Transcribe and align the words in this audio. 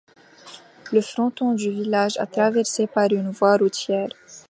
Le 0.91 0.99
fronton 0.99 1.53
du 1.53 1.69
village 1.69 2.17
est 2.17 2.25
traversé 2.25 2.87
par 2.87 3.11
une 3.13 3.29
voie 3.29 3.57
routière. 3.57 4.09